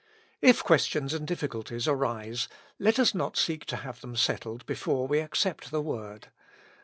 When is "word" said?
5.83-6.29